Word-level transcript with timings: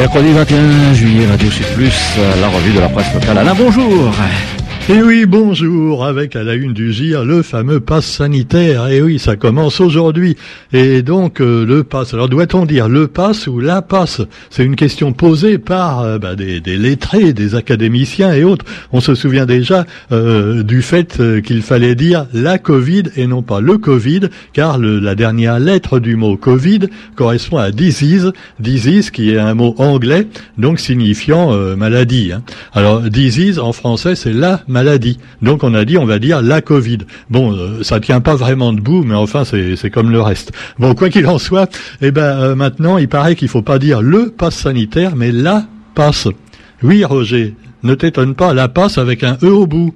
Mercredi 0.00 0.32
21 0.32 0.94
juillet, 0.94 1.26
Radio 1.26 1.50
Plus, 1.74 2.16
la 2.40 2.48
revue 2.48 2.72
de 2.72 2.80
la 2.80 2.88
presse 2.88 3.12
locale. 3.12 3.36
Alain, 3.36 3.54
bonjour 3.54 4.10
et 4.92 5.02
oui, 5.02 5.24
bonjour, 5.24 6.04
avec 6.04 6.34
à 6.34 6.42
la 6.42 6.54
une 6.54 6.72
du 6.72 6.92
GIR, 6.92 7.24
le 7.24 7.42
fameux 7.42 7.78
pass 7.78 8.04
sanitaire. 8.04 8.88
Et 8.88 9.00
oui, 9.00 9.20
ça 9.20 9.36
commence 9.36 9.80
aujourd'hui. 9.80 10.36
Et 10.72 11.02
donc, 11.02 11.40
euh, 11.40 11.64
le 11.64 11.84
pass, 11.84 12.12
alors 12.12 12.28
doit-on 12.28 12.66
dire 12.66 12.88
le 12.88 13.06
pass 13.06 13.46
ou 13.46 13.60
la 13.60 13.82
passe? 13.82 14.20
C'est 14.48 14.64
une 14.64 14.74
question 14.74 15.12
posée 15.12 15.58
par 15.58 16.00
euh, 16.00 16.18
bah, 16.18 16.34
des, 16.34 16.60
lettrés, 16.60 17.32
des 17.32 17.54
académiciens 17.54 18.32
et 18.32 18.42
autres. 18.42 18.64
On 18.90 19.00
se 19.00 19.14
souvient 19.14 19.46
déjà 19.46 19.86
euh, 20.10 20.64
du 20.64 20.82
fait 20.82 21.22
qu'il 21.44 21.62
fallait 21.62 21.94
dire 21.94 22.26
la 22.32 22.58
Covid 22.58 23.04
et 23.14 23.28
non 23.28 23.42
pas 23.42 23.60
le 23.60 23.78
Covid, 23.78 24.22
car 24.52 24.76
la 24.76 25.14
dernière 25.14 25.60
lettre 25.60 26.00
du 26.00 26.16
mot 26.16 26.36
Covid 26.36 26.80
correspond 27.14 27.58
à 27.58 27.70
disease, 27.70 28.32
disease 28.58 29.10
qui 29.10 29.30
est 29.30 29.38
un 29.38 29.54
mot 29.54 29.76
anglais, 29.78 30.26
donc 30.58 30.80
signifiant 30.80 31.54
maladie. 31.76 32.32
Hein. 32.32 32.42
Alors, 32.72 33.02
disease 33.02 33.60
en 33.60 33.72
français, 33.72 34.16
c'est 34.16 34.32
la 34.32 34.62
maladie 34.66 34.79
Donc 35.42 35.64
on 35.64 35.74
a 35.74 35.84
dit, 35.84 35.98
on 35.98 36.06
va 36.06 36.18
dire 36.18 36.42
la 36.42 36.60
Covid. 36.60 36.98
Bon, 37.28 37.52
euh, 37.52 37.82
ça 37.82 38.00
tient 38.00 38.20
pas 38.20 38.34
vraiment 38.34 38.72
debout, 38.72 39.02
mais 39.04 39.14
enfin 39.14 39.44
c'est 39.44 39.90
comme 39.90 40.10
le 40.10 40.20
reste. 40.20 40.52
Bon, 40.78 40.94
quoi 40.94 41.08
qu'il 41.10 41.26
en 41.26 41.38
soit, 41.38 41.70
eh 42.00 42.10
ben 42.10 42.22
euh, 42.22 42.54
maintenant 42.54 42.98
il 42.98 43.08
paraît 43.08 43.36
qu'il 43.36 43.48
faut 43.48 43.62
pas 43.62 43.78
dire 43.78 44.02
le 44.02 44.30
passe 44.30 44.56
sanitaire, 44.56 45.16
mais 45.16 45.32
la 45.32 45.64
passe. 45.94 46.28
Oui, 46.82 47.04
Roger, 47.04 47.54
ne 47.82 47.94
t'étonne 47.94 48.34
pas, 48.34 48.54
la 48.54 48.68
passe 48.68 48.98
avec 48.98 49.22
un 49.22 49.36
e 49.42 49.48
au 49.48 49.66
bout. 49.66 49.94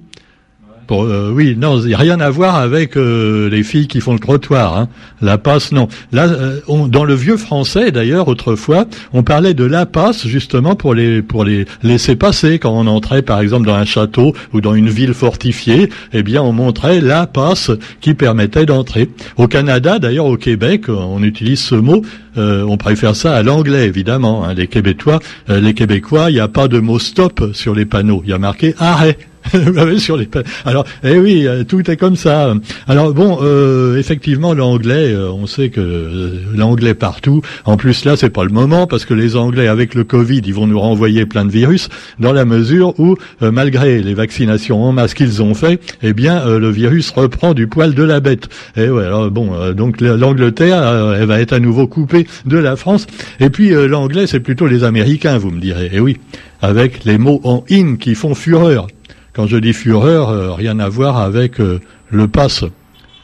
Euh, 0.90 1.30
oui, 1.32 1.56
non, 1.58 1.80
il 1.80 1.94
a 1.94 1.98
rien 1.98 2.20
à 2.20 2.30
voir 2.30 2.56
avec 2.56 2.96
euh, 2.96 3.48
les 3.48 3.62
filles 3.62 3.86
qui 3.86 4.00
font 4.00 4.12
le 4.12 4.18
trottoir. 4.18 4.76
Hein. 4.76 4.88
La 5.20 5.38
passe, 5.38 5.72
non. 5.72 5.88
Là, 6.12 6.26
euh, 6.26 6.60
dans 6.88 7.04
le 7.04 7.14
vieux 7.14 7.36
français, 7.36 7.90
d'ailleurs, 7.90 8.28
autrefois, 8.28 8.86
on 9.12 9.22
parlait 9.22 9.54
de 9.54 9.64
la 9.64 9.86
passe 9.86 10.26
justement 10.26 10.74
pour 10.74 10.94
les 10.94 11.22
pour 11.22 11.44
les 11.44 11.66
laisser 11.82 12.16
passer 12.16 12.58
quand 12.58 12.72
on 12.72 12.86
entrait, 12.86 13.22
par 13.22 13.40
exemple, 13.40 13.66
dans 13.66 13.74
un 13.74 13.84
château 13.84 14.34
ou 14.52 14.60
dans 14.60 14.74
une 14.74 14.88
ville 14.88 15.14
fortifiée. 15.14 15.90
Eh 16.12 16.22
bien, 16.22 16.42
on 16.42 16.52
montrait 16.52 17.00
la 17.00 17.26
passe 17.26 17.70
qui 18.00 18.14
permettait 18.14 18.66
d'entrer. 18.66 19.08
Au 19.36 19.48
Canada, 19.48 19.98
d'ailleurs, 19.98 20.26
au 20.26 20.36
Québec, 20.36 20.88
on 20.88 21.22
utilise 21.22 21.60
ce 21.60 21.74
mot. 21.74 22.02
on 22.36 22.76
préfère 22.76 23.16
ça 23.16 23.34
à 23.34 23.42
l'anglais, 23.42 23.86
évidemment. 23.86 24.44
Hein. 24.44 24.54
Les 24.54 24.66
Québécois, 24.66 25.20
les 25.48 25.74
Québécois, 25.74 26.30
il 26.30 26.34
n'y 26.34 26.40
a 26.40 26.48
pas 26.48 26.68
de 26.68 26.78
mot 26.78 26.98
stop 26.98 27.50
sur 27.52 27.74
les 27.74 27.86
panneaux. 27.86 28.22
Il 28.24 28.30
y 28.30 28.32
a 28.32 28.38
marqué 28.38 28.74
arrêt. 28.78 29.16
les 29.54 30.28
alors 30.64 30.84
eh 31.02 31.18
oui 31.18 31.46
euh, 31.46 31.64
tout 31.64 31.90
est 31.90 31.96
comme 31.96 32.16
ça. 32.16 32.54
Alors 32.88 33.12
bon 33.12 33.38
euh, 33.42 33.98
effectivement 33.98 34.54
l'anglais 34.54 35.12
euh, 35.12 35.30
on 35.30 35.46
sait 35.46 35.68
que 35.68 36.40
l'anglais 36.54 36.94
partout. 36.94 37.42
En 37.64 37.76
plus 37.76 38.04
là 38.04 38.16
c'est 38.16 38.30
pas 38.30 38.44
le 38.44 38.50
moment 38.50 38.86
parce 38.86 39.04
que 39.04 39.14
les 39.14 39.36
anglais 39.36 39.68
avec 39.68 39.94
le 39.94 40.04
covid 40.04 40.40
ils 40.44 40.54
vont 40.54 40.66
nous 40.66 40.80
renvoyer 40.80 41.26
plein 41.26 41.44
de 41.44 41.50
virus 41.50 41.88
dans 42.18 42.32
la 42.32 42.44
mesure 42.44 42.98
où 42.98 43.16
malgré 43.40 44.02
les 44.02 44.14
vaccinations 44.14 44.82
en 44.82 44.92
masse 44.92 45.14
qu'ils 45.14 45.42
ont 45.42 45.54
fait 45.54 45.80
eh 46.02 46.12
bien 46.12 46.44
le 46.46 46.70
virus 46.70 47.10
reprend 47.10 47.54
du 47.54 47.66
poil 47.66 47.94
de 47.94 48.02
la 48.02 48.20
bête. 48.20 48.48
Et 48.76 48.88
ouais 48.88 49.04
alors 49.04 49.30
bon 49.30 49.72
donc 49.72 50.00
l'Angleterre 50.00 51.16
elle 51.18 51.26
va 51.26 51.40
être 51.40 51.52
à 51.52 51.60
nouveau 51.60 51.86
coupée 51.86 52.26
de 52.46 52.58
la 52.58 52.76
France. 52.76 53.06
Et 53.40 53.50
puis 53.50 53.70
l'anglais 53.70 54.26
c'est 54.26 54.40
plutôt 54.40 54.66
les 54.66 54.84
américains 54.84 55.38
vous 55.38 55.50
me 55.50 55.60
direz. 55.60 55.90
Eh 55.92 56.00
oui 56.00 56.18
avec 56.62 57.04
les 57.04 57.18
mots 57.18 57.40
en 57.44 57.64
in 57.70 57.96
qui 57.96 58.14
font 58.14 58.34
fureur 58.34 58.86
quand 59.34 59.46
je 59.46 59.56
dis 59.56 59.72
fureur, 59.72 60.30
euh, 60.30 60.52
rien 60.52 60.78
à 60.78 60.88
voir 60.88 61.18
avec 61.18 61.60
euh, 61.60 61.80
le 62.10 62.28
passe. 62.28 62.64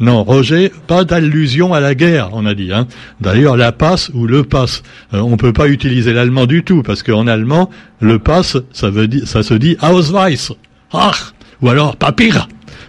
Non, 0.01 0.25
Roger, 0.25 0.73
pas 0.87 1.05
d'allusion 1.05 1.73
à 1.75 1.81
la 1.81 1.95
guerre, 1.95 2.31
on 2.33 2.47
a 2.47 2.55
dit. 2.55 2.73
Hein. 2.73 2.87
D'ailleurs, 3.21 3.57
la 3.57 3.71
passe 3.71 4.11
ou 4.15 4.27
le 4.27 4.43
passe, 4.43 4.83
euh, 5.15 5.21
on 5.21 5.37
peut 5.37 5.53
pas 5.53 5.69
utiliser 5.69 6.13
l'allemand 6.13 6.47
du 6.47 6.65
tout 6.65 6.83
parce 6.83 7.03
qu'en 7.03 7.27
allemand, 7.27 7.71
le 8.01 8.19
passe, 8.19 8.57
ça 8.73 8.91
veut 8.91 9.09
dire, 9.09 9.29
ça 9.29 9.43
se 9.43 9.55
dit 9.55 9.77
Ausweis, 9.83 10.53
ach, 10.93 11.35
ou 11.63 11.69
alors 11.69 11.97
Papier. 11.97 12.33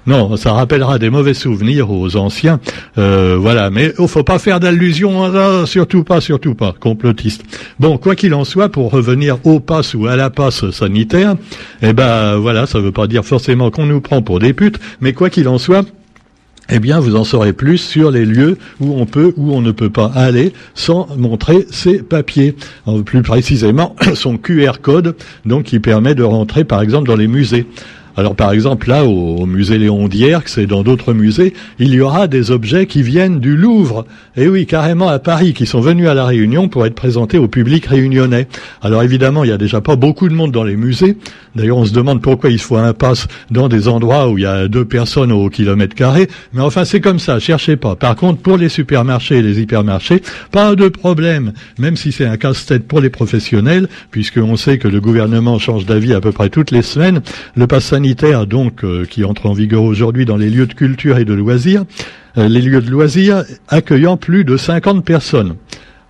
Non, 0.07 0.35
ça 0.35 0.53
rappellera 0.53 0.97
des 0.97 1.11
mauvais 1.11 1.35
souvenirs 1.35 1.91
aux 1.91 2.15
anciens. 2.15 2.59
Euh, 2.97 3.37
voilà, 3.39 3.69
mais 3.69 3.93
il 3.99 4.07
faut 4.07 4.23
pas 4.23 4.39
faire 4.39 4.59
d'allusion 4.59 5.31
surtout 5.65 6.03
pas, 6.03 6.21
surtout 6.21 6.55
pas, 6.55 6.73
complotiste. 6.79 7.43
Bon, 7.79 7.97
quoi 7.97 8.15
qu'il 8.15 8.33
en 8.33 8.43
soit, 8.43 8.69
pour 8.69 8.91
revenir 8.91 9.37
au 9.43 9.59
pass 9.59 9.93
ou 9.93 10.07
à 10.07 10.15
la 10.15 10.31
passe 10.31 10.71
sanitaire, 10.71 11.35
eh 11.83 11.93
ben 11.93 12.37
voilà, 12.37 12.65
ça 12.65 12.79
veut 12.79 12.91
pas 12.91 13.05
dire 13.05 13.23
forcément 13.23 13.69
qu'on 13.69 13.85
nous 13.85 14.01
prend 14.01 14.23
pour 14.23 14.39
des 14.39 14.53
putes, 14.53 14.79
mais 15.01 15.13
quoi 15.13 15.29
qu'il 15.29 15.47
en 15.47 15.59
soit, 15.59 15.85
eh 16.73 16.79
bien, 16.79 16.99
vous 16.99 17.15
en 17.15 17.23
saurez 17.23 17.53
plus 17.53 17.77
sur 17.77 18.11
les 18.11 18.25
lieux 18.25 18.57
où 18.79 18.93
on 18.99 19.05
peut 19.05 19.33
ou 19.35 19.51
on 19.53 19.61
ne 19.61 19.71
peut 19.71 19.89
pas 19.89 20.11
aller 20.15 20.53
sans 20.73 21.07
montrer 21.17 21.67
ses 21.69 22.01
papiers. 22.01 22.55
plus 23.05 23.21
précisément, 23.21 23.95
son 24.15 24.37
QR 24.37 24.79
code, 24.81 25.15
donc 25.45 25.65
qui 25.65 25.79
permet 25.79 26.15
de 26.15 26.23
rentrer, 26.23 26.63
par 26.63 26.81
exemple, 26.81 27.07
dans 27.07 27.15
les 27.15 27.27
musées. 27.27 27.67
Alors 28.17 28.35
par 28.35 28.51
exemple 28.51 28.89
là 28.89 29.05
au, 29.05 29.45
musée 29.45 29.77
Léon 29.77 30.07
Dierx 30.07 30.57
et 30.57 30.67
dans 30.67 30.83
d'autres 30.83 31.13
musées, 31.13 31.53
il 31.79 31.93
y 31.93 32.01
aura 32.01 32.27
des 32.27 32.51
objets 32.51 32.85
qui 32.85 33.03
viennent 33.03 33.39
du 33.39 33.55
Louvre. 33.55 34.05
Et 34.35 34.47
oui, 34.47 34.65
carrément 34.65 35.07
à 35.07 35.19
Paris, 35.19 35.53
qui 35.53 35.65
sont 35.65 35.81
venus 35.81 36.07
à 36.07 36.13
la 36.13 36.25
Réunion 36.25 36.67
pour 36.67 36.85
être 36.85 36.95
présentés 36.95 37.37
au 37.37 37.47
public 37.47 37.85
réunionnais. 37.85 38.47
Alors 38.81 39.03
évidemment, 39.03 39.43
il 39.43 39.47
n'y 39.47 39.53
a 39.53 39.57
déjà 39.57 39.81
pas 39.81 39.95
beaucoup 39.95 40.29
de 40.29 40.33
monde 40.33 40.51
dans 40.51 40.63
les 40.63 40.75
musées. 40.75 41.17
D'ailleurs, 41.55 41.77
on 41.77 41.85
se 41.85 41.93
demande 41.93 42.21
pourquoi 42.21 42.49
il 42.49 42.59
faut 42.59 42.77
un 42.77 42.93
passe 42.93 43.27
dans 43.49 43.67
des 43.67 43.87
endroits 43.87 44.29
où 44.29 44.37
il 44.37 44.43
y 44.43 44.47
a 44.47 44.67
deux 44.67 44.85
personnes 44.85 45.31
au 45.31 45.49
kilomètre 45.49 45.95
carré. 45.95 46.27
Mais 46.53 46.61
enfin, 46.61 46.85
c'est 46.85 47.01
comme 47.01 47.19
ça, 47.19 47.39
cherchez 47.39 47.75
pas. 47.75 47.95
Par 47.95 48.15
contre, 48.15 48.41
pour 48.41 48.57
les 48.57 48.69
supermarchés 48.69 49.37
et 49.37 49.41
les 49.41 49.59
hypermarchés, 49.59 50.21
pas 50.51 50.75
de 50.75 50.87
problème. 50.87 51.53
Même 51.77 51.97
si 51.97 52.11
c'est 52.11 52.25
un 52.25 52.37
casse-tête 52.37 52.87
pour 52.87 53.01
les 53.01 53.09
professionnels, 53.09 53.87
puisqu'on 54.11 54.55
sait 54.55 54.77
que 54.77 54.87
le 54.87 55.01
gouvernement 55.01 55.59
change 55.59 55.85
d'avis 55.85 56.13
à 56.13 56.21
peu 56.21 56.31
près 56.31 56.49
toutes 56.49 56.71
les 56.71 56.81
semaines, 56.81 57.21
le 57.55 57.67
pass 57.67 57.91
sanitaire, 58.01 58.47
donc, 58.47 58.83
euh, 58.83 59.05
qui 59.05 59.23
entre 59.23 59.45
en 59.45 59.53
vigueur 59.53 59.83
aujourd'hui 59.83 60.25
dans 60.25 60.35
les 60.35 60.49
lieux 60.49 60.65
de 60.65 60.73
culture 60.73 61.19
et 61.19 61.25
de 61.25 61.35
loisirs, 61.35 61.85
euh, 62.35 62.47
les 62.47 62.59
lieux 62.59 62.81
de 62.81 62.89
loisirs 62.89 63.43
accueillant 63.67 64.17
plus 64.17 64.43
de 64.43 64.57
50 64.57 65.05
personnes. 65.05 65.55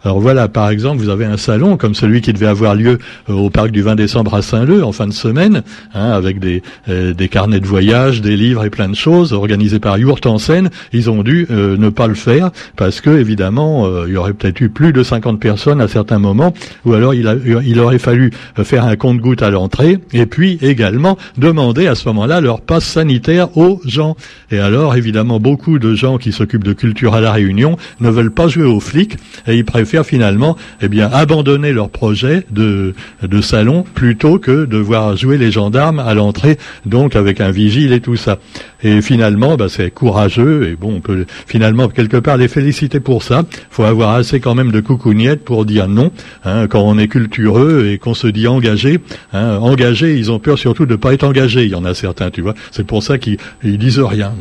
Alors 0.04 0.20
voilà, 0.20 0.48
par 0.48 0.70
exemple, 0.72 0.98
vous 0.98 1.10
avez 1.10 1.26
un 1.26 1.38
salon 1.38 1.78
comme 1.78 1.94
celui 1.94 2.22
qui 2.22 2.34
devait 2.34 2.48
avoir 2.48 2.74
lieu 2.74 2.98
euh, 3.30 3.34
au 3.34 3.52
parc 3.52 3.70
du 3.70 3.84
20 3.84 3.96
décembre 3.96 4.34
à 4.34 4.42
Saint-Leu 4.42 4.84
en 4.84 4.92
fin 4.92 5.06
de 5.06 5.14
semaine, 5.14 5.62
hein, 5.94 6.10
avec 6.10 6.40
des, 6.40 6.64
euh, 6.90 7.14
des 7.14 7.30
carnets 7.30 7.60
de 7.60 7.68
voyage, 7.68 8.22
des 8.22 8.36
livres 8.36 8.66
et 8.66 8.72
plein 8.72 8.90
de 8.90 8.96
choses 8.96 9.32
organisés 9.32 9.80
par 9.80 10.00
Yurt 10.00 10.26
en 10.26 10.40
scène. 10.40 10.72
Ils 10.92 11.12
ont 11.12 11.22
dû 11.22 11.46
euh, 11.52 11.78
ne 11.78 11.90
pas 11.90 12.08
le 12.08 12.16
faire 12.16 12.50
parce 12.76 13.00
que 13.00 13.12
évidemment, 13.12 13.88
il 14.08 14.14
y 14.14 14.18
aurait 14.18 14.34
peut-être 14.34 14.60
eu 14.62 14.70
plus 14.70 14.92
de 14.92 15.04
50 15.04 15.40
personnes 15.40 15.82
à 15.82 15.88
certains 15.88 16.20
moments, 16.20 16.54
ou 16.86 16.94
alors 16.94 17.14
il, 17.14 17.62
il 17.66 17.80
aurait 17.80 18.00
fallu 18.00 18.32
faire 18.64 18.86
un 18.86 18.96
compte-goutte 18.96 19.44
à 19.44 19.52
l'entrée 19.52 20.00
et 20.14 20.26
puis 20.26 20.58
également 20.62 21.18
demander 21.38 21.88
à 21.88 21.96
ce 21.96 22.08
moment-là 22.10 22.42
leur 22.42 22.62
passe 22.62 22.86
sanitaire 22.86 23.56
aux 23.58 23.80
gens. 23.86 24.16
Et 24.52 24.60
alors 24.60 24.96
évidemment, 24.96 25.40
beaucoup 25.40 25.80
de 25.80 25.94
gens 25.94 26.18
qui 26.18 26.32
s'occupent 26.32 26.64
de 26.64 26.74
culture 26.74 27.14
à 27.14 27.22
la 27.22 27.32
Réunion 27.32 27.78
ne 28.00 28.10
veulent 28.10 28.32
pas 28.32 28.48
jouer 28.48 28.66
aux 28.66 28.80
flics 28.80 29.18
et 29.48 29.56
ils 29.56 29.66
préfèrent 29.66 29.91
finalement 30.04 30.58
eh 30.82 30.88
bien 30.88 31.10
abandonner 31.12 31.74
leur 31.74 31.90
projet 31.90 32.46
de, 32.50 32.94
de 33.22 33.42
salon 33.42 33.84
plutôt 33.94 34.40
que 34.40 34.66
de 34.66 34.78
voir 34.78 35.16
jouer 35.16 35.38
les 35.38 35.52
gendarmes 35.52 36.00
à 36.00 36.14
l'entrée, 36.14 36.58
donc 36.86 37.16
avec 37.16 37.42
un 37.42 37.52
vigile 37.52 37.94
et 37.94 38.00
tout 38.00 38.16
ça. 38.16 38.40
Et 38.84 39.02
finalement, 39.02 39.58
bah, 39.58 39.68
c'est 39.70 39.92
courageux 39.92 40.70
et 40.70 40.76
bon, 40.76 40.96
on 40.96 41.02
peut 41.02 41.26
finalement 41.46 41.88
quelque 41.88 42.18
part 42.18 42.38
les 42.38 42.48
féliciter 42.48 43.00
pour 43.00 43.24
ça. 43.24 43.44
faut 43.70 43.84
avoir 43.84 44.16
assez 44.16 44.40
quand 44.40 44.56
même 44.56 44.72
de 44.72 44.80
coucougnettes 44.80 45.44
pour 45.44 45.66
dire 45.66 45.88
non 45.88 46.12
hein, 46.44 46.68
quand 46.68 46.82
on 46.82 46.98
est 46.98 47.08
cultureux 47.08 47.88
et 47.88 47.98
qu'on 47.98 48.14
se 48.14 48.28
dit 48.28 48.48
engagé. 48.48 49.00
Hein, 49.34 49.58
engagé, 49.58 50.18
ils 50.18 50.32
ont 50.32 50.40
peur 50.40 50.58
surtout 50.58 50.86
de 50.86 50.96
pas 50.96 51.14
être 51.14 51.24
engagés. 51.24 51.64
Il 51.64 51.70
y 51.72 51.76
en 51.76 51.86
a 51.86 51.94
certains, 51.94 52.32
tu 52.32 52.42
vois. 52.42 52.56
C'est 52.72 52.86
pour 52.86 53.04
ça 53.04 53.18
qu'ils 53.18 53.38
disent 53.64 54.00
rien. 54.00 54.34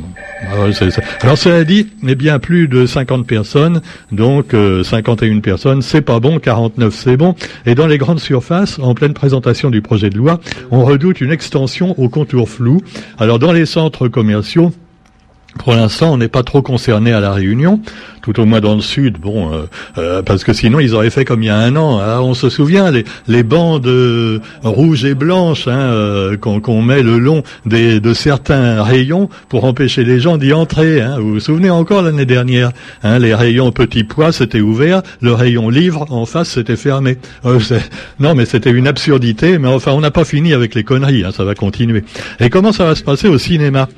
Alors, 0.51 0.69
Alors 1.21 1.39
cela 1.39 1.65
dit, 1.65 1.89
eh 2.07 2.15
bien 2.15 2.39
plus 2.39 2.69
de 2.69 2.87
50 2.87 3.27
personnes, 3.27 3.83
donc 4.11 4.55
51 4.83 5.40
personnes, 5.41 5.83
c'est 5.83 6.03
pas 6.03 6.21
bon. 6.21 6.39
49, 6.39 6.95
c'est 6.95 7.17
bon. 7.17 7.35
Et 7.67 7.75
dans 7.75 7.87
les 7.87 7.99
grandes 7.99 8.21
surfaces, 8.21 8.79
en 8.79 8.95
pleine 8.95 9.15
présentation 9.15 9.71
du 9.71 9.83
projet 9.83 10.11
de 10.11 10.17
loi, 10.17 10.41
on 10.71 10.85
redoute 10.85 11.21
une 11.21 11.33
extension 11.33 11.99
au 11.99 12.09
contour 12.09 12.49
flou. 12.49 12.81
Alors 13.19 13.39
dans 13.39 13.53
les 13.53 13.67
centres 13.67 14.09
commerciaux 14.09 14.73
pour 15.59 15.75
l'instant, 15.75 16.13
on 16.13 16.17
n'est 16.17 16.29
pas 16.29 16.43
trop 16.43 16.63
concerné 16.63 17.13
à 17.13 17.19
la 17.19 17.33
Réunion, 17.33 17.81
tout 18.23 18.39
au 18.39 18.47
moins 18.47 18.61
dans 18.61 18.77
le 18.77 18.81
sud. 18.81 19.19
Bon, 19.19 19.53
euh, 19.53 19.67
euh, 19.99 20.23
parce 20.23 20.45
que 20.45 20.53
sinon, 20.53 20.79
ils 20.79 20.95
auraient 20.95 21.11
fait 21.11 21.25
comme 21.25 21.43
il 21.43 21.47
y 21.47 21.51
a 21.51 21.59
un 21.59 21.75
an. 21.75 21.99
Hein. 21.99 22.21
on 22.21 22.35
se 22.35 22.49
souvient 22.49 22.91
les, 22.91 23.05
les 23.27 23.43
bandes 23.43 23.87
euh, 23.87 24.39
rouges 24.63 25.05
et 25.05 25.15
blanches 25.15 25.67
hein, 25.67 26.37
qu'on 26.41 26.83
met 26.83 27.03
le 27.03 27.19
long 27.19 27.43
des, 27.67 28.01
de 28.01 28.15
certains 28.15 28.83
rayons 28.83 29.29
pour 29.49 29.65
empêcher 29.65 30.05
les 30.05 30.21
gens 30.21 30.39
d'y 30.39 30.53
entrer. 30.53 31.01
Hein. 31.01 31.17
Vous 31.19 31.33
vous 31.33 31.41
souvenez 31.41 31.71
encore 31.71 32.03
l'année 32.03 32.27
dernière 32.27 32.71
hein, 33.03 33.19
Les 33.19 33.35
rayons 33.35 33.73
petits 33.73 34.05
pois 34.05 34.33
c'était 34.33 34.61
ouvert, 34.61 35.03
le 35.21 35.33
rayon 35.33 35.69
livre 35.69 36.07
en 36.11 36.27
face 36.27 36.51
c'était 36.51 36.77
fermé. 36.77 37.19
non, 38.21 38.35
mais 38.35 38.45
c'était 38.45 38.71
une 38.71 38.87
absurdité. 38.87 39.59
Mais 39.59 39.69
enfin, 39.69 39.93
on 39.93 40.01
n'a 40.01 40.13
pas 40.13 40.25
fini 40.25 40.55
avec 40.55 40.77
les 40.77 40.85
conneries. 40.85 41.25
ça 41.35 41.45
va 41.45 41.55
continuer. 41.55 42.05
Et 42.39 42.51
comment 42.51 42.73
ça 42.73 42.85
va 42.85 42.95
se 42.95 43.03
passer 43.03 43.27
au 43.29 43.39
cinéma? 43.39 43.89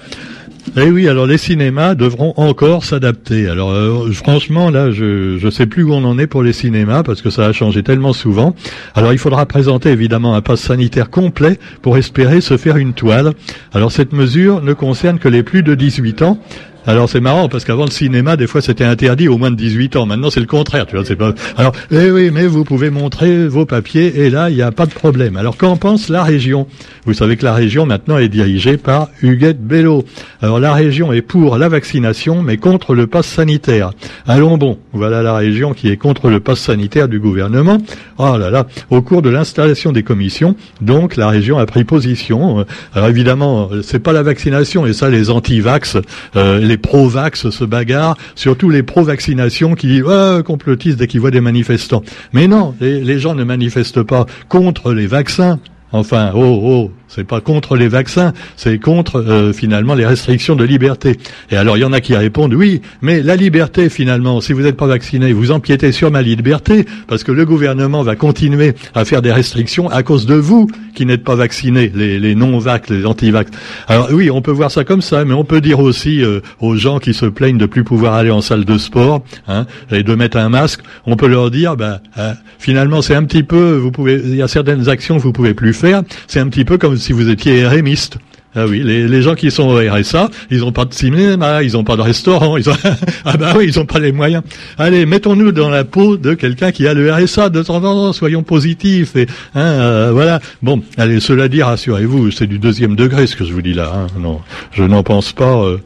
Eh 0.74 0.90
oui, 0.90 1.06
alors 1.06 1.26
les 1.26 1.36
cinémas 1.36 1.94
devront 1.94 2.32
encore 2.38 2.82
s'adapter. 2.82 3.46
Alors 3.46 3.72
euh, 3.72 4.10
franchement, 4.12 4.70
là, 4.70 4.90
je 4.90 5.36
je 5.36 5.50
sais 5.50 5.66
plus 5.66 5.82
où 5.82 5.92
on 5.92 6.02
en 6.02 6.18
est 6.18 6.26
pour 6.26 6.42
les 6.42 6.54
cinémas 6.54 7.02
parce 7.02 7.20
que 7.20 7.28
ça 7.28 7.44
a 7.44 7.52
changé 7.52 7.82
tellement 7.82 8.14
souvent. 8.14 8.56
Alors 8.94 9.12
il 9.12 9.18
faudra 9.18 9.44
présenter 9.44 9.90
évidemment 9.90 10.34
un 10.34 10.40
pass 10.40 10.60
sanitaire 10.60 11.10
complet 11.10 11.58
pour 11.82 11.98
espérer 11.98 12.40
se 12.40 12.56
faire 12.56 12.78
une 12.78 12.94
toile. 12.94 13.34
Alors 13.74 13.92
cette 13.92 14.14
mesure 14.14 14.62
ne 14.62 14.72
concerne 14.72 15.18
que 15.18 15.28
les 15.28 15.42
plus 15.42 15.62
de 15.62 15.74
18 15.74 16.22
ans 16.22 16.38
alors 16.86 17.08
c'est 17.08 17.20
marrant 17.20 17.48
parce 17.48 17.64
qu'avant 17.64 17.84
le 17.84 17.90
cinéma, 17.90 18.36
des 18.36 18.46
fois 18.46 18.60
c'était 18.60 18.84
interdit 18.84 19.28
au 19.28 19.38
moins 19.38 19.50
de 19.50 19.56
18 19.56 19.96
ans. 19.96 20.06
Maintenant 20.06 20.30
c'est 20.30 20.40
le 20.40 20.46
contraire, 20.46 20.86
tu 20.86 20.96
vois. 20.96 21.04
C'est 21.04 21.16
pas. 21.16 21.32
Alors 21.56 21.72
eh 21.90 22.10
oui, 22.10 22.30
mais 22.32 22.46
vous 22.46 22.64
pouvez 22.64 22.90
montrer 22.90 23.46
vos 23.46 23.66
papiers 23.66 24.20
et 24.20 24.30
là 24.30 24.50
il 24.50 24.56
n'y 24.56 24.62
a 24.62 24.72
pas 24.72 24.86
de 24.86 24.92
problème. 24.92 25.36
Alors 25.36 25.56
qu'en 25.56 25.76
pense 25.76 26.08
la 26.08 26.24
région? 26.24 26.66
Vous 27.04 27.14
savez 27.14 27.36
que 27.36 27.44
la 27.44 27.54
région 27.54 27.86
maintenant 27.86 28.18
est 28.18 28.28
dirigée 28.28 28.76
par 28.76 29.08
Huguette 29.22 29.64
Bello. 29.64 30.04
Alors 30.40 30.58
la 30.58 30.72
région 30.72 31.12
est 31.12 31.22
pour 31.22 31.56
la 31.56 31.68
vaccination 31.68 32.42
mais 32.42 32.56
contre 32.56 32.94
le 32.94 33.06
pass 33.06 33.26
sanitaire. 33.26 33.92
Allons 34.26 34.58
bon, 34.58 34.78
voilà 34.92 35.22
la 35.22 35.36
région 35.36 35.74
qui 35.74 35.88
est 35.88 35.96
contre 35.96 36.30
le 36.30 36.40
pass 36.40 36.58
sanitaire 36.58 37.08
du 37.08 37.20
gouvernement. 37.20 37.78
Oh 38.18 38.36
là 38.36 38.50
là, 38.50 38.66
au 38.90 39.02
cours 39.02 39.22
de 39.22 39.30
l'installation 39.30 39.92
des 39.92 40.02
commissions, 40.02 40.56
donc 40.80 41.16
la 41.16 41.28
région 41.28 41.58
a 41.58 41.66
pris 41.66 41.84
position. 41.84 42.64
Alors 42.94 43.08
évidemment, 43.08 43.70
c'est 43.82 44.00
pas 44.00 44.12
la 44.12 44.22
vaccination 44.22 44.86
et 44.86 44.92
ça 44.92 45.08
les 45.10 45.30
anti-vax. 45.30 45.98
Euh, 46.36 46.71
les 46.72 46.78
pro-vax 46.78 47.50
se 47.50 47.64
bagarrent, 47.64 48.16
surtout 48.34 48.70
les 48.70 48.82
pro-vaccinations 48.82 49.74
qui 49.74 49.88
disent 49.88 50.96
dès 50.96 51.06
qu'ils 51.06 51.20
voient 51.20 51.30
des 51.30 51.42
manifestants. 51.42 52.02
Mais 52.32 52.48
non, 52.48 52.74
les 52.80 53.18
gens 53.18 53.34
ne 53.34 53.44
manifestent 53.44 54.02
pas 54.02 54.24
contre 54.48 54.94
les 54.94 55.06
vaccins. 55.06 55.60
Enfin, 55.92 56.32
oh, 56.34 56.60
oh, 56.62 56.90
c'est 57.14 57.24
pas 57.24 57.40
contre 57.40 57.76
les 57.76 57.88
vaccins, 57.88 58.32
c'est 58.56 58.78
contre 58.78 59.16
euh, 59.16 59.52
finalement 59.52 59.94
les 59.94 60.06
restrictions 60.06 60.56
de 60.56 60.64
liberté. 60.64 61.18
Et 61.50 61.56
alors 61.56 61.76
il 61.76 61.80
y 61.80 61.84
en 61.84 61.92
a 61.92 62.00
qui 62.00 62.16
répondent 62.16 62.54
oui, 62.54 62.80
mais 63.02 63.22
la 63.22 63.36
liberté 63.36 63.90
finalement, 63.90 64.40
si 64.40 64.54
vous 64.54 64.62
n'êtes 64.62 64.76
pas 64.78 64.86
vacciné, 64.86 65.32
vous 65.32 65.50
empiétez 65.50 65.92
sur 65.92 66.10
ma 66.10 66.22
liberté 66.22 66.86
parce 67.08 67.22
que 67.22 67.32
le 67.32 67.44
gouvernement 67.44 68.02
va 68.02 68.16
continuer 68.16 68.74
à 68.94 69.04
faire 69.04 69.20
des 69.20 69.32
restrictions 69.32 69.90
à 69.90 70.02
cause 70.02 70.24
de 70.24 70.34
vous 70.34 70.68
qui 70.94 71.04
n'êtes 71.04 71.24
pas 71.24 71.34
vaccinés, 71.34 71.92
les, 71.94 72.34
non-vax, 72.34 72.88
les 72.88 73.04
anti-vax. 73.04 73.50
Alors 73.88 74.08
oui, 74.12 74.30
on 74.30 74.40
peut 74.40 74.50
voir 74.50 74.70
ça 74.70 74.84
comme 74.84 75.02
ça, 75.02 75.24
mais 75.24 75.34
on 75.34 75.44
peut 75.44 75.60
dire 75.60 75.80
aussi 75.80 76.22
euh, 76.22 76.40
aux 76.60 76.76
gens 76.76 76.98
qui 76.98 77.12
se 77.12 77.26
plaignent 77.26 77.58
de 77.58 77.66
plus 77.66 77.84
pouvoir 77.84 78.14
aller 78.14 78.30
en 78.30 78.40
salle 78.40 78.64
de 78.64 78.78
sport 78.78 79.22
hein, 79.48 79.66
et 79.90 80.02
de 80.02 80.14
mettre 80.14 80.38
un 80.38 80.48
masque, 80.48 80.80
on 81.06 81.16
peut 81.16 81.28
leur 81.28 81.50
dire, 81.50 81.76
bah, 81.76 82.00
euh, 82.18 82.32
finalement 82.58 83.02
c'est 83.02 83.14
un 83.14 83.24
petit 83.24 83.42
peu, 83.42 83.76
vous 83.76 83.90
pouvez, 83.90 84.14
il 84.14 84.36
y 84.36 84.42
a 84.42 84.48
certaines 84.48 84.88
actions 84.88 85.18
que 85.18 85.22
vous 85.22 85.32
pouvez 85.32 85.54
plus 85.54 85.74
faire, 85.74 86.02
c'est 86.26 86.40
un 86.40 86.48
petit 86.48 86.64
peu 86.64 86.78
comme 86.78 86.96
si 87.02 87.12
vous 87.12 87.28
étiez 87.28 87.66
RMiste. 87.66 88.18
Ah 88.54 88.66
oui, 88.66 88.82
les, 88.84 89.22
gens 89.22 89.34
qui 89.34 89.50
sont 89.50 89.62
au 89.62 89.76
RSA, 89.76 90.28
ils 90.50 90.58
n'ont 90.58 90.72
pas 90.72 90.84
de 90.84 90.92
cinéma, 90.92 91.62
ils 91.62 91.72
n'ont 91.72 91.84
pas 91.84 91.96
de 91.96 92.02
restaurant, 92.02 92.58
ils 92.58 92.68
ont... 92.68 92.76
ah 93.24 93.38
bah 93.38 93.54
oui, 93.56 93.70
ils 93.72 93.78
n'ont 93.78 93.86
pas 93.86 93.98
les 93.98 94.12
moyens. 94.12 94.42
Allez, 94.76 95.06
mettons-nous 95.06 95.52
dans 95.52 95.70
la 95.70 95.84
peau 95.84 96.18
de 96.18 96.34
quelqu'un 96.34 96.70
qui 96.70 96.86
a 96.86 96.92
le 96.92 97.10
RSA 97.10 97.48
de 97.48 97.62
temps 97.62 97.76
en 97.76 97.80
temps, 97.80 98.12
soyons 98.12 98.42
positifs. 98.42 99.16
Hein, 99.16 99.26
euh, 99.54 100.10
voilà. 100.12 100.40
Bon, 100.60 100.82
allez, 100.98 101.18
cela 101.20 101.48
dit, 101.48 101.62
rassurez-vous, 101.62 102.30
c'est 102.30 102.46
du 102.46 102.58
deuxième 102.58 102.94
degré 102.94 103.26
ce 103.26 103.36
que 103.36 103.46
je 103.46 103.54
vous 103.54 103.62
dis 103.62 103.72
là. 103.72 103.90
Hein. 103.94 104.06
Non, 104.20 104.40
je 104.72 104.82
n'en 104.84 105.02
pense 105.02 105.32
pas. 105.32 105.56
Euh, 105.56 105.78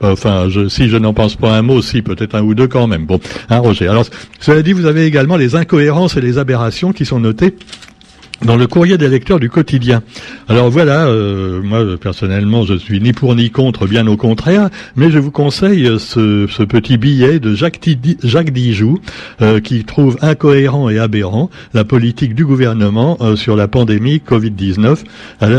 enfin, 0.00 0.48
si 0.68 0.88
je 0.88 0.96
n'en 0.96 1.14
pense 1.14 1.36
pas 1.36 1.56
un 1.56 1.62
mot, 1.62 1.82
si 1.82 2.02
peut-être 2.02 2.34
un 2.34 2.42
ou 2.42 2.56
deux 2.56 2.66
quand 2.66 2.88
même. 2.88 3.06
Bon, 3.06 3.20
hein, 3.48 3.58
Roger. 3.58 3.86
Alors, 3.86 4.06
cela 4.40 4.62
dit, 4.62 4.72
vous 4.72 4.86
avez 4.86 5.06
également 5.06 5.36
les 5.36 5.54
incohérences 5.54 6.16
et 6.16 6.20
les 6.20 6.38
aberrations 6.38 6.92
qui 6.92 7.04
sont 7.04 7.20
notées 7.20 7.54
dans 8.44 8.56
le 8.56 8.66
courrier 8.66 8.98
des 8.98 9.08
lecteurs 9.08 9.38
du 9.38 9.48
quotidien. 9.48 10.02
Alors 10.48 10.70
voilà, 10.70 11.06
euh, 11.06 11.62
moi 11.62 11.84
personnellement 12.00 12.64
je 12.64 12.74
suis 12.74 13.00
ni 13.00 13.12
pour 13.12 13.34
ni 13.34 13.50
contre, 13.50 13.86
bien 13.86 14.06
au 14.06 14.16
contraire, 14.16 14.68
mais 14.96 15.10
je 15.10 15.18
vous 15.18 15.30
conseille 15.30 15.88
ce, 15.98 16.46
ce 16.50 16.62
petit 16.62 16.96
billet 16.96 17.38
de 17.38 17.54
Jacques, 17.54 17.80
Dijoux 17.80 18.98
euh, 19.40 19.60
qui 19.60 19.84
trouve 19.84 20.18
incohérent 20.22 20.88
et 20.88 20.98
aberrant 20.98 21.50
la 21.74 21.84
politique 21.84 22.34
du 22.34 22.44
gouvernement 22.44 23.16
euh, 23.20 23.36
sur 23.36 23.56
la 23.56 23.68
pandémie 23.68 24.20
Covid-19. 24.26 24.98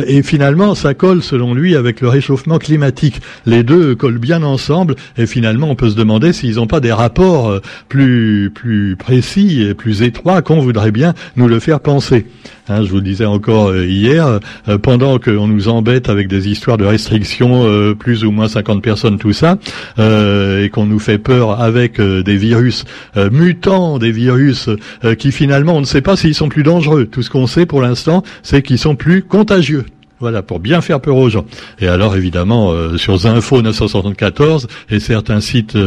Et 0.07 0.23
finalement, 0.23 0.75
ça 0.75 0.93
colle 0.93 1.23
selon 1.23 1.53
lui 1.53 1.75
avec 1.75 2.01
le 2.01 2.09
réchauffement 2.09 2.57
climatique. 2.57 3.21
Les 3.45 3.63
deux 3.63 3.95
collent 3.95 4.17
bien 4.17 4.43
ensemble 4.43 4.95
et 5.17 5.25
finalement 5.25 5.69
on 5.69 5.75
peut 5.75 5.89
se 5.89 5.95
demander 5.95 6.33
s'ils 6.33 6.55
n'ont 6.55 6.67
pas 6.67 6.79
des 6.79 6.91
rapports 6.91 7.59
plus, 7.89 8.51
plus 8.53 8.95
précis 8.95 9.61
et 9.61 9.73
plus 9.73 10.01
étroits 10.01 10.41
qu'on 10.41 10.59
voudrait 10.59 10.91
bien 10.91 11.13
nous 11.35 11.47
le 11.47 11.59
faire 11.59 11.79
penser. 11.79 12.25
Hein, 12.69 12.83
je 12.83 12.89
vous 12.89 12.97
le 12.97 13.01
disais 13.01 13.25
encore 13.25 13.69
euh, 13.69 13.85
hier, 13.85 14.39
euh, 14.69 14.77
pendant 14.77 15.19
qu'on 15.19 15.47
nous 15.47 15.67
embête 15.67 16.07
avec 16.07 16.29
des 16.29 16.47
histoires 16.47 16.77
de 16.77 16.85
restrictions, 16.85 17.65
euh, 17.65 17.93
plus 17.93 18.23
ou 18.23 18.31
moins 18.31 18.47
50 18.47 18.81
personnes, 18.81 19.19
tout 19.19 19.33
ça, 19.33 19.57
et 19.97 20.69
qu'on 20.69 20.85
nous 20.85 20.99
fait 20.99 21.17
peur 21.17 21.59
avec 21.61 21.99
des 21.99 22.37
virus 22.37 22.85
mutants, 23.31 23.97
des 23.99 24.11
virus 24.11 24.69
qui 25.17 25.31
finalement 25.31 25.75
on 25.75 25.81
ne 25.81 25.85
sait 25.85 26.01
pas 26.01 26.15
s'ils 26.15 26.35
sont 26.35 26.49
plus 26.49 26.63
dangereux. 26.63 27.05
Tout 27.05 27.21
ce 27.21 27.29
qu'on 27.29 27.47
sait 27.47 27.65
pour 27.65 27.81
l'instant, 27.81 28.23
c'est 28.41 28.61
qu'ils 28.61 28.77
sont 28.77 28.95
plus 28.95 29.23
contagieux. 29.23 29.85
Voilà, 30.19 30.41
pour 30.41 30.59
bien 30.59 30.81
faire 30.81 30.99
peur 31.01 31.17
aux 31.17 31.29
gens. 31.29 31.45
Et 31.79 31.87
alors, 31.87 32.15
évidemment, 32.15 32.73
sur 32.97 33.17
Zinfo 33.17 33.61
974 33.61 34.67
et 34.89 34.99
certains 34.99 35.41
sites, 35.41 35.77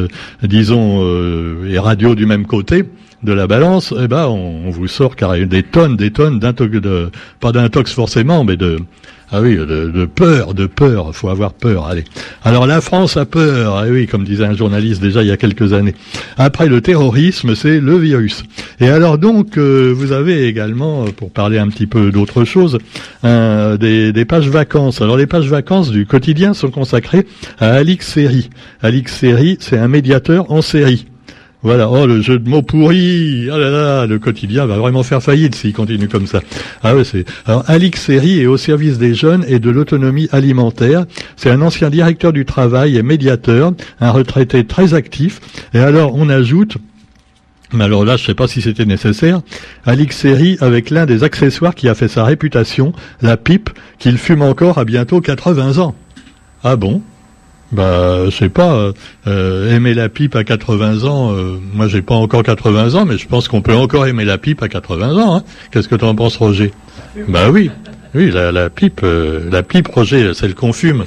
disons, 0.43 1.03
et 1.67 1.79
radios 1.79 2.15
du 2.15 2.27
même 2.27 2.47
côté, 2.47 2.85
de 3.23 3.33
la 3.33 3.47
balance, 3.47 3.95
eh 3.99 4.09
ben, 4.09 4.27
on, 4.27 4.71
vous 4.71 4.89
sort 4.89 5.17
carrément 5.17 5.47
des 5.47 5.63
tonnes, 5.63 5.97
des 5.97 6.11
tonnes 6.11 6.39
d'intox, 6.39 6.71
de, 6.71 7.11
pas 7.41 7.53
d'intox 7.53 7.93
forcément, 7.93 8.45
mais 8.45 8.57
de, 8.57 8.79
ah 9.33 9.41
oui, 9.41 9.57
de, 9.57 10.05
peur, 10.05 10.55
de 10.55 10.67
peur. 10.67 11.15
Faut 11.15 11.29
avoir 11.29 11.53
peur. 11.53 11.87
Allez. 11.87 12.05
Alors 12.45 12.67
la 12.67 12.81
France 12.81 13.17
a 13.17 13.25
peur. 13.25 13.77
Ah 13.77 13.87
oui, 13.91 14.07
comme 14.07 14.25
disait 14.25 14.45
un 14.45 14.55
journaliste 14.55 15.03
déjà 15.03 15.23
il 15.23 15.29
y 15.29 15.33
a 15.33 15.37
quelques 15.37 15.73
années. 15.73 15.95
Après 16.37 16.69
le 16.69 16.81
terrorisme, 16.81 17.57
c'est 17.57 17.81
le 17.81 17.97
virus. 17.97 18.45
Et 18.79 18.89
alors 18.89 19.19
donc, 19.19 19.59
euh, 19.59 19.93
vous 19.97 20.13
avez 20.13 20.47
également, 20.47 21.07
pour 21.07 21.33
parler 21.33 21.59
un 21.59 21.69
petit 21.69 21.89
peu 21.89 22.13
d'autre 22.13 22.45
chose, 22.45 22.79
des, 23.25 24.13
des, 24.13 24.25
pages 24.25 24.49
vacances. 24.49 25.03
Alors 25.03 25.17
les 25.17 25.27
pages 25.27 25.49
vacances 25.49 25.91
du 25.91 26.07
quotidien 26.07 26.55
sont 26.55 26.71
consacrées 26.71 27.27
à 27.59 27.73
Alix 27.73 28.07
Série. 28.07 28.51
Alix 28.81 29.13
Série, 29.13 29.57
c'est 29.59 29.79
un 29.79 29.89
médiateur 29.89 30.53
en 30.53 30.63
série. 30.63 31.07
Voilà, 31.63 31.91
oh 31.91 32.07
le 32.07 32.21
jeu 32.21 32.39
de 32.39 32.49
mots 32.49 32.63
pourri, 32.63 33.49
oh 33.51 33.59
là 33.59 33.71
là, 33.71 34.07
le 34.07 34.19
quotidien 34.19 34.67
va 34.67 34.77
vraiment 34.77 35.03
faire 35.03 35.23
faillite 35.23 35.55
s'il 35.55 35.73
continue 35.73 36.07
comme 36.07 36.27
ça. 36.27 36.41
Ah 36.83 36.95
ouais, 36.95 37.05
c'est. 37.05 37.25
Alors 37.47 37.65
Alix 37.67 38.01
Seri 38.01 38.41
est 38.41 38.47
au 38.47 38.57
service 38.57 38.99
des 38.99 39.15
jeunes 39.15 39.45
et 39.49 39.59
de 39.59 39.71
l'autonomie 39.71 40.29
alimentaire. 40.33 41.07
C'est 41.37 41.51
un 41.51 41.63
ancien 41.63 41.91
directeur 41.91 42.33
du 42.33 42.45
travail 42.45 42.97
et 42.97 43.03
médiateur, 43.03 43.73
un 44.01 44.11
retraité 44.11 44.65
très 44.65 44.95
actif. 44.95 45.41
Et 45.75 45.79
alors 45.79 46.15
on 46.15 46.29
ajoute 46.29 46.77
mais 47.73 47.85
alors 47.85 48.05
là, 48.05 48.17
je 48.17 48.23
ne 48.23 48.27
sais 48.27 48.35
pas 48.35 48.47
si 48.47 48.63
c'était 48.63 48.85
nécessaire. 48.85 49.41
Alix 49.85 50.17
Seri 50.17 50.57
avec 50.61 50.91
l'un 50.91 51.05
des 51.05 51.25
accessoires 51.25 51.75
qui 51.75 51.89
a 51.89 51.95
fait 51.95 52.09
sa 52.09 52.25
réputation, 52.25 52.93
la 53.23 53.37
pipe, 53.37 53.71
qu'il 53.99 54.19
fume 54.19 54.43
encore 54.43 54.79
à 54.79 54.85
bientôt 54.85 55.21
80 55.21 55.79
ans. 55.79 55.95
Ah 56.63 56.77
bon? 56.77 57.03
Bah, 57.73 58.27
je 58.27 58.31
sais 58.31 58.49
pas. 58.49 58.75
Euh, 58.75 58.93
euh, 59.27 59.75
aimer 59.75 59.95
la 59.95 60.09
pipe 60.09 60.37
à 60.37 60.45
80 60.45 61.05
ans, 61.05 61.33
euh, 61.33 61.59
moi 61.75 61.89
j'ai 61.89 62.03
pas 62.03 62.15
encore 62.15 62.43
80 62.43 62.95
ans, 62.95 63.05
mais 63.05 63.19
je 63.19 63.27
pense 63.27 63.49
qu'on 63.49 63.63
peut 63.63 63.75
encore 63.75 64.07
aimer 64.07 64.25
la 64.25 64.39
pipe 64.39 64.63
à 64.63 64.69
80 64.69 65.17
ans. 65.17 65.37
Hein. 65.37 65.43
Qu'est-ce 65.71 65.89
que 65.89 65.97
tu 65.97 66.05
en 66.05 66.15
penses, 66.15 66.37
Roger? 66.37 66.73
Bah 67.29 67.51
oui, 67.51 67.71
oui, 68.15 68.31
la, 68.31 68.71
pipe, 68.71 69.05
la 69.05 69.63
pipe, 69.63 69.89
Roger, 69.89 70.33
celle 70.35 70.55
qu'on 70.55 70.73
fume. 70.73 71.05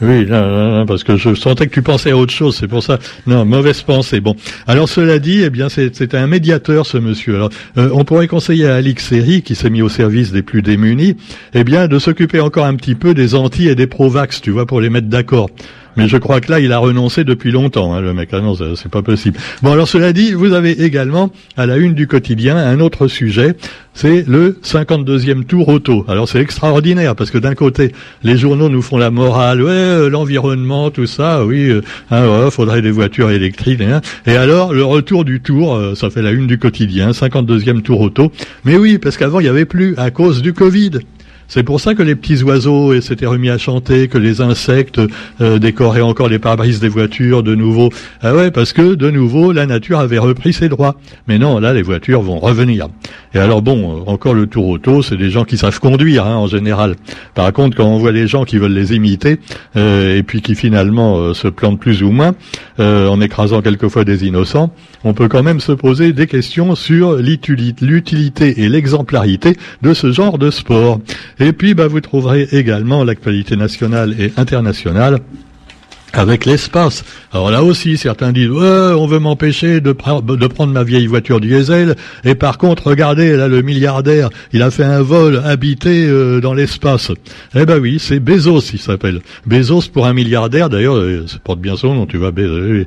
Oui, 0.00 0.26
parce 0.26 1.04
que 1.04 1.16
je 1.16 1.34
sentais 1.34 1.66
que 1.66 1.72
tu 1.72 1.82
pensais 1.82 2.10
à 2.10 2.16
autre 2.16 2.32
chose, 2.32 2.56
c'est 2.56 2.66
pour 2.66 2.82
ça. 2.82 2.98
Non, 3.26 3.44
mauvaise 3.44 3.82
pensée. 3.82 4.20
Bon, 4.20 4.34
alors 4.66 4.88
cela 4.88 5.18
dit, 5.18 5.42
eh 5.42 5.50
bien, 5.50 5.68
c'est 5.68 6.14
un 6.14 6.26
médiateur, 6.26 6.84
ce 6.84 6.98
monsieur. 6.98 7.36
Alors, 7.36 7.50
euh, 7.78 7.90
on 7.92 8.04
pourrait 8.04 8.26
conseiller 8.26 8.66
à 8.66 8.74
Alix 8.74 9.06
Seri, 9.06 9.42
qui 9.42 9.54
s'est 9.54 9.70
mis 9.70 9.82
au 9.82 9.88
service 9.88 10.32
des 10.32 10.42
plus 10.42 10.62
démunis, 10.62 11.16
eh 11.54 11.62
bien, 11.62 11.86
de 11.86 11.98
s'occuper 11.98 12.40
encore 12.40 12.66
un 12.66 12.74
petit 12.74 12.96
peu 12.96 13.14
des 13.14 13.34
anti 13.34 13.68
et 13.68 13.74
des 13.74 13.86
pro-vax, 13.86 14.40
tu 14.40 14.50
vois, 14.50 14.66
pour 14.66 14.80
les 14.80 14.90
mettre 14.90 15.08
d'accord. 15.08 15.48
Mais 15.96 16.08
je 16.08 16.16
crois 16.16 16.40
que 16.40 16.50
là, 16.50 16.60
il 16.60 16.72
a 16.72 16.78
renoncé 16.78 17.24
depuis 17.24 17.50
longtemps, 17.50 17.94
hein, 17.94 18.00
le 18.00 18.12
mec. 18.12 18.30
Ah 18.32 18.40
non, 18.40 18.54
c'est 18.54 18.90
pas 18.90 19.02
possible. 19.02 19.38
Bon, 19.62 19.72
alors 19.72 19.88
cela 19.88 20.12
dit, 20.12 20.32
vous 20.32 20.52
avez 20.52 20.82
également, 20.82 21.30
à 21.56 21.66
la 21.66 21.76
une 21.76 21.94
du 21.94 22.06
quotidien, 22.06 22.56
un 22.56 22.80
autre 22.80 23.08
sujet. 23.08 23.54
C'est 23.96 24.24
le 24.26 24.58
52e 24.64 25.44
tour 25.44 25.68
auto. 25.68 26.04
Alors 26.08 26.28
c'est 26.28 26.40
extraordinaire 26.40 27.14
parce 27.14 27.30
que 27.30 27.38
d'un 27.38 27.54
côté, 27.54 27.92
les 28.24 28.36
journaux 28.36 28.68
nous 28.68 28.82
font 28.82 28.98
la 28.98 29.12
morale, 29.12 29.62
ouais, 29.62 29.70
euh, 29.70 30.10
l'environnement, 30.10 30.90
tout 30.90 31.06
ça, 31.06 31.44
oui, 31.46 31.70
euh, 31.70 31.80
hein, 32.10 32.50
faudrait 32.50 32.82
des 32.82 32.90
voitures 32.90 33.30
électriques. 33.30 33.80
Hein. 33.80 34.00
Et 34.26 34.36
alors 34.36 34.72
le 34.72 34.84
retour 34.84 35.24
du 35.24 35.40
tour, 35.40 35.76
euh, 35.76 35.94
ça 35.94 36.10
fait 36.10 36.22
la 36.22 36.32
une 36.32 36.48
du 36.48 36.58
quotidien, 36.58 37.12
52e 37.12 37.82
tour 37.82 38.00
auto. 38.00 38.32
Mais 38.64 38.76
oui, 38.76 38.98
parce 38.98 39.16
qu'avant 39.16 39.38
il 39.38 39.46
y 39.46 39.48
avait 39.48 39.64
plus 39.64 39.94
à 39.96 40.10
cause 40.10 40.42
du 40.42 40.52
Covid. 40.52 40.98
C'est 41.46 41.62
pour 41.62 41.80
ça 41.80 41.94
que 41.94 42.02
les 42.02 42.14
petits 42.14 42.42
oiseaux 42.42 43.00
s'étaient 43.00 43.26
remis 43.26 43.50
à 43.50 43.58
chanter, 43.58 44.08
que 44.08 44.18
les 44.18 44.40
insectes 44.40 45.00
euh, 45.40 45.58
décoraient 45.58 46.00
encore 46.00 46.28
les 46.28 46.38
pare-brises 46.38 46.80
des 46.80 46.88
voitures 46.88 47.42
de 47.42 47.54
nouveau. 47.54 47.90
Ah 48.22 48.34
ouais, 48.34 48.50
parce 48.50 48.72
que 48.72 48.94
de 48.94 49.10
nouveau 49.10 49.52
la 49.52 49.66
nature 49.66 49.98
avait 49.98 50.18
repris 50.18 50.52
ses 50.52 50.68
droits. 50.68 50.96
Mais 51.28 51.38
non, 51.38 51.58
là 51.58 51.72
les 51.72 51.82
voitures 51.82 52.22
vont 52.22 52.38
revenir. 52.38 52.88
Et 53.34 53.38
alors 53.38 53.62
bon, 53.62 53.98
euh, 53.98 54.10
encore 54.10 54.34
le 54.34 54.46
tour 54.46 54.68
auto, 54.68 55.02
c'est 55.02 55.16
des 55.16 55.30
gens 55.30 55.44
qui 55.44 55.58
savent 55.58 55.78
conduire 55.80 56.26
hein, 56.26 56.36
en 56.36 56.46
général. 56.46 56.96
Par 57.34 57.52
contre, 57.52 57.76
quand 57.76 57.86
on 57.86 57.98
voit 57.98 58.12
les 58.12 58.26
gens 58.26 58.44
qui 58.44 58.58
veulent 58.58 58.72
les 58.72 58.94
imiter 58.94 59.38
euh, 59.76 60.16
et 60.16 60.22
puis 60.22 60.40
qui 60.40 60.54
finalement 60.54 61.34
se 61.34 61.48
plantent 61.48 61.80
plus 61.80 62.02
ou 62.02 62.10
moins 62.10 62.34
en 62.78 63.20
écrasant 63.20 63.62
quelquefois 63.62 64.04
des 64.04 64.26
innocents, 64.26 64.72
on 65.04 65.14
peut 65.14 65.28
quand 65.28 65.42
même 65.42 65.60
se 65.60 65.72
poser 65.72 66.12
des 66.12 66.26
questions 66.26 66.74
sur 66.74 67.16
l'utilité 67.16 68.62
et 68.62 68.68
l'exemplarité 68.68 69.56
de 69.82 69.94
ce 69.94 70.12
genre 70.12 70.38
de 70.38 70.50
sport. 70.50 71.00
Et 71.40 71.52
puis, 71.52 71.74
bah, 71.74 71.88
vous 71.88 72.00
trouverez 72.00 72.48
également 72.52 73.04
l'actualité 73.04 73.56
nationale 73.56 74.14
et 74.20 74.32
internationale 74.36 75.20
avec 76.18 76.44
l'espace. 76.44 77.04
Alors 77.32 77.50
là 77.50 77.62
aussi, 77.62 77.96
certains 77.96 78.32
disent 78.32 78.50
ouais, 78.50 78.94
on 78.96 79.06
veut 79.06 79.18
m'empêcher 79.18 79.80
de, 79.80 79.92
prendre 79.92 80.72
ma 80.72 80.84
vieille 80.84 81.06
voiture 81.06 81.40
diesel. 81.40 81.96
Et 82.24 82.34
par 82.34 82.58
contre, 82.58 82.88
regardez 82.88 83.36
là, 83.36 83.48
le 83.48 83.62
milliardaire, 83.62 84.30
il 84.52 84.62
a 84.62 84.70
fait 84.70 84.84
un 84.84 85.02
vol 85.02 85.42
habité 85.44 86.06
euh, 86.06 86.40
dans 86.40 86.54
l'espace. 86.54 87.10
Eh 87.54 87.64
ben 87.66 87.78
oui, 87.78 87.98
c'est 87.98 88.20
Bezos, 88.20 88.72
il 88.72 88.78
s'appelle. 88.78 89.20
Bezos 89.46 89.88
pour 89.92 90.06
un 90.06 90.12
milliardaire. 90.12 90.68
D'ailleurs, 90.68 90.96
euh, 90.96 91.26
porte 91.42 91.60
bien 91.60 91.76
son 91.76 91.94
nom. 91.94 92.06
Tu 92.06 92.16
vois, 92.16 92.30
Bezos. 92.30 92.84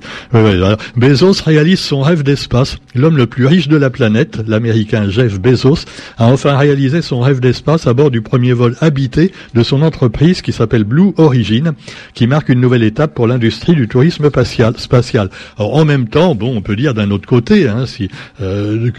Bezos 0.96 1.44
réalise 1.46 1.80
son 1.80 2.02
rêve 2.02 2.24
d'espace. 2.24 2.78
L'homme 2.96 3.18
le 3.18 3.28
plus 3.28 3.46
riche 3.46 3.68
de 3.68 3.78
la 3.78 3.90
planète, 3.90 4.40
l'américain 4.48 5.10
Jeff 5.10 5.40
Bezos, 5.40 5.86
a 6.18 6.26
enfin 6.26 6.58
réalisé 6.58 7.02
son 7.02 7.20
rêve 7.20 7.40
d'espace 7.40 7.88
à 7.88 7.94
bord 7.94 8.12
du 8.12 8.22
premier 8.22 8.54
vol 8.54 8.76
habité 8.82 9.32
de 9.54 9.64
son 9.64 9.82
entreprise 9.82 10.42
qui 10.42 10.52
s'appelle 10.52 10.84
Blue 10.84 11.14
Origin, 11.18 11.74
qui 12.14 12.28
marque 12.28 12.50
une 12.50 12.62
nouvelle 12.62 12.84
étape 12.84 13.17
pour 13.18 13.26
l'industrie 13.26 13.74
du 13.74 13.88
tourisme 13.88 14.30
spatial. 14.78 15.30
Alors, 15.58 15.74
en 15.74 15.86
même 15.86 16.08
temps, 16.08 16.36
bon, 16.36 16.56
on 16.56 16.62
peut 16.62 16.76
dire 16.76 16.94
d'un 16.94 17.10
autre 17.10 17.28
côté, 17.28 17.68
hein, 17.68 17.88
si 17.88 18.10
euh, 18.44 18.92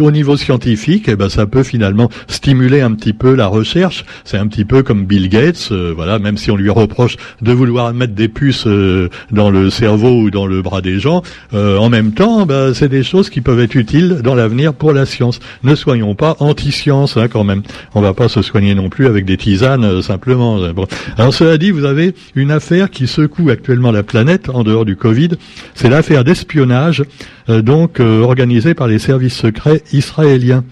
au 0.00 0.10
niveau 0.10 0.36
scientifique, 0.36 1.04
eh 1.06 1.14
ben, 1.14 1.28
ça 1.28 1.46
peut 1.46 1.62
finalement 1.62 2.10
stimuler 2.26 2.80
un 2.80 2.90
petit 2.90 3.12
peu 3.12 3.36
la 3.36 3.46
recherche. 3.46 4.04
C'est 4.24 4.36
un 4.36 4.48
petit 4.48 4.64
peu 4.64 4.82
comme 4.82 5.04
Bill 5.06 5.28
Gates, 5.28 5.68
euh, 5.70 5.92
voilà, 5.94 6.18
même 6.18 6.36
si 6.38 6.50
on 6.50 6.56
lui 6.56 6.70
reproche 6.70 7.18
de 7.40 7.52
vouloir 7.52 7.94
mettre 7.94 8.14
des 8.14 8.26
puces 8.26 8.66
euh, 8.66 9.10
dans 9.30 9.50
le 9.50 9.70
cerveau 9.70 10.22
ou 10.22 10.32
dans 10.32 10.48
le 10.48 10.60
bras 10.60 10.80
des 10.80 10.98
gens, 10.98 11.22
euh, 11.54 11.78
en 11.78 11.88
même 11.88 12.10
temps, 12.10 12.46
ben, 12.46 12.74
c'est 12.74 12.88
des 12.88 13.04
choses 13.04 13.30
qui 13.30 13.42
peuvent 13.42 13.60
être 13.60 13.76
utiles 13.76 14.22
dans 14.24 14.34
l'avenir 14.34 14.74
pour 14.74 14.92
la 14.92 15.06
science. 15.06 15.38
Ne 15.62 15.76
soyons 15.76 16.16
pas 16.16 16.34
anti-science, 16.40 17.16
hein, 17.16 17.28
quand 17.28 17.44
même. 17.44 17.62
On 17.94 18.00
va 18.00 18.12
pas 18.12 18.28
se 18.28 18.42
soigner 18.42 18.74
non 18.74 18.88
plus 18.88 19.06
avec 19.06 19.24
des 19.24 19.36
tisanes 19.36 20.02
simplement. 20.02 20.72
Bon. 20.72 20.88
Alors 21.16 21.32
cela 21.32 21.58
dit, 21.58 21.70
vous 21.70 21.84
avez 21.84 22.12
une 22.34 22.50
affaire 22.50 22.90
qui 22.90 23.06
se 23.06 23.19
secoue 23.20 23.50
actuellement 23.50 23.92
la 23.92 24.02
planète 24.02 24.48
en 24.48 24.62
dehors 24.62 24.86
du 24.86 24.96
Covid, 24.96 25.30
c'est 25.74 25.90
l'affaire 25.90 26.24
d'espionnage 26.24 27.04
euh, 27.50 27.60
donc 27.60 28.00
euh, 28.00 28.22
organisée 28.22 28.72
par 28.72 28.88
les 28.88 28.98
services 28.98 29.36
secrets 29.36 29.82
israéliens. 29.92 30.64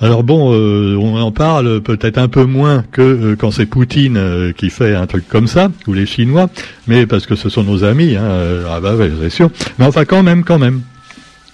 Alors 0.00 0.24
bon, 0.24 0.52
euh, 0.52 0.96
on 0.96 1.16
en 1.16 1.32
parle 1.32 1.80
peut-être 1.80 2.18
un 2.18 2.28
peu 2.28 2.44
moins 2.44 2.84
que 2.92 3.34
quand 3.38 3.50
c'est 3.50 3.64
Poutine 3.64 4.52
qui 4.56 4.68
fait 4.68 4.94
un 4.94 5.06
truc 5.06 5.26
comme 5.26 5.46
ça, 5.46 5.70
ou 5.86 5.94
les 5.94 6.04
Chinois, 6.04 6.50
mais 6.86 7.06
parce 7.06 7.26
que 7.26 7.36
ce 7.36 7.48
sont 7.48 7.62
nos 7.62 7.84
amis, 7.84 8.16
hein, 8.16 8.28
ah 8.68 8.80
bah 8.80 8.94
ouais, 8.96 9.10
c'est 9.22 9.30
sûr. 9.30 9.50
Mais 9.78 9.86
enfin 9.86 10.04
quand 10.04 10.22
même, 10.22 10.44
quand 10.44 10.58
même. 10.58 10.82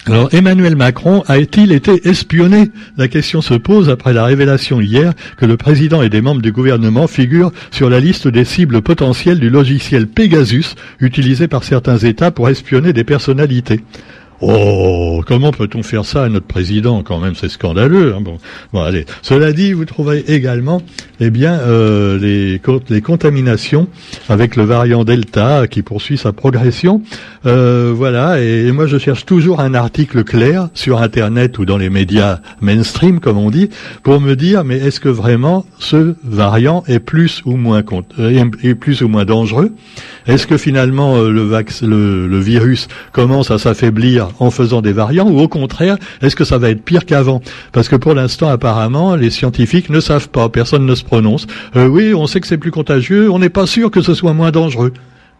Alors 0.07 0.33
Emmanuel 0.33 0.77
Macron 0.77 1.23
a-t-il 1.29 1.73
été 1.73 2.09
espionné? 2.09 2.71
La 2.97 3.07
question 3.07 3.43
se 3.43 3.53
pose 3.53 3.91
après 3.91 4.15
la 4.15 4.25
révélation 4.25 4.81
hier 4.81 5.13
que 5.37 5.45
le 5.45 5.59
président 5.59 6.03
et 6.03 6.09
des 6.09 6.23
membres 6.23 6.41
du 6.41 6.53
gouvernement 6.53 7.07
figurent 7.07 7.53
sur 7.71 7.91
la 7.91 8.01
liste 8.01 8.27
des 8.27 8.47
cibles 8.47 8.81
potentielles 8.81 9.41
du 9.41 9.51
logiciel 9.51 10.07
Pegasus 10.07 10.75
utilisé 11.01 11.49
par 11.49 11.65
certains 11.65 11.99
États 11.99 12.31
pour 12.31 12.49
espionner 12.49 12.95
des 12.95 13.05
personnalités. 13.05 13.83
Oh, 14.43 15.23
comment 15.27 15.53
peut-on 15.53 15.83
faire 15.83 16.07
ça 16.07 16.25
à 16.25 16.29
notre 16.31 16.47
président? 16.47 17.03
Quand 17.03 17.19
même, 17.19 17.35
c'est 17.35 17.51
scandaleux. 17.51 18.15
Hein. 18.15 18.23
bon, 18.23 18.39
bon, 18.73 18.83
allez. 18.83 19.05
Cela 19.21 19.53
dit, 19.53 19.75
vous 19.75 19.85
trouverez 19.85 20.25
également, 20.29 20.81
eh 21.21 21.29
bien, 21.29 21.59
euh, 21.59 22.19
les, 22.19 22.59
les 22.89 23.01
contaminations 23.03 23.87
avec 24.31 24.57
le 24.57 24.65
variant 24.65 25.05
Delta 25.05 25.67
qui 25.67 25.83
poursuit 25.83 26.17
sa 26.17 26.33
progression. 26.33 27.03
Euh, 27.47 27.93
voilà. 27.95 28.41
Et, 28.41 28.71
moi, 28.73 28.87
je 28.87 28.99
cherche 28.99 29.25
toujours 29.25 29.61
un 29.61 29.75
article 29.75 30.25
clair 30.25 30.69
sur 30.75 31.01
Internet 31.01 31.59
ou 31.59 31.65
dans 31.65 31.79
les 31.79 31.91
médias 31.91 32.41
mainstream, 32.61 33.21
comme 33.21 33.39
on 33.39 33.51
dit, 33.51 33.71
pour 34.03 34.21
me 34.21 34.35
dire, 34.35 34.65
mais 34.65 34.77
est-ce 34.77 35.01
que 35.01 35.09
vraiment 35.09 35.65
ce 35.79 36.15
variant 36.25 36.85
est 36.87 37.01
plus 37.01 37.43
ou 37.45 37.57
moins 37.57 37.83
euh, 38.19 38.45
est 38.63 38.75
plus 38.75 39.03
ou 39.03 39.09
moins 39.09 39.25
dangereux? 39.25 39.73
Est-ce 40.27 40.47
que 40.47 40.59
finalement 40.59 41.17
euh, 41.17 41.31
le, 41.31 42.39
virus 42.41 42.89
commence 43.13 43.51
à 43.51 43.59
s'affaiblir 43.59 44.29
en 44.39 44.51
faisant 44.51 44.83
des 44.83 44.93
variants 44.93 45.29
ou 45.29 45.39
au 45.41 45.49
contraire, 45.49 45.97
est-ce 46.23 46.37
que 46.37 46.45
ça 46.45 46.59
va 46.59 46.71
être 46.71 46.83
pire 46.83 47.07
qu'avant? 47.07 47.41
Parce 47.73 47.89
que 47.89 47.97
pour 47.97 48.15
l'instant, 48.15 48.49
apparemment, 48.49 49.17
les 49.17 49.31
scientifiques 49.31 49.91
ne 49.91 50.01
savent 50.01 50.29
pas, 50.29 50.49
personne 50.49 50.87
ne 50.87 50.95
se 50.95 51.05
prononce. 51.05 51.47
Oui, 51.75 52.15
on 52.15 52.27
sait 52.27 52.41
que 52.41 52.47
c'est 52.47 52.59
plus 52.59 52.71
contagieux, 52.71 53.31
on 53.31 53.39
n'est 53.39 53.49
pas 53.49 53.67
sûr 53.67 53.91
que 53.91 54.03
ce 54.03 54.15
soit 54.15 54.33
moins 54.33 54.51
dangereux. 54.51 54.93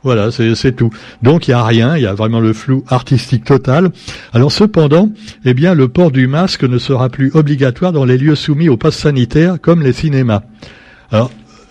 Voilà, 0.03 0.31
c'est 0.31 0.73
tout. 0.73 0.91
Donc 1.23 1.47
il 1.47 1.51
n'y 1.51 1.55
a 1.55 1.65
rien, 1.65 1.97
il 1.97 2.03
y 2.03 2.07
a 2.07 2.15
vraiment 2.15 2.41
le 2.41 2.53
flou 2.53 2.85
artistique 2.89 3.45
total. 3.45 3.91
Alors 4.33 4.51
cependant, 4.51 5.11
eh 5.45 5.53
bien, 5.53 5.75
le 5.75 5.89
port 5.89 6.11
du 6.11 6.27
masque 6.27 6.65
ne 6.65 6.79
sera 6.79 7.11
plus 7.11 7.31
obligatoire 7.35 7.93
dans 7.93 8.05
les 8.05 8.17
lieux 8.17 8.35
soumis 8.35 8.69
au 8.69 8.77
pass 8.77 8.97
sanitaire, 8.97 9.61
comme 9.61 9.83
les 9.83 9.93
cinémas. 9.93 10.43